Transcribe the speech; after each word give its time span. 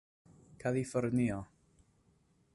kalifornio 0.61 1.39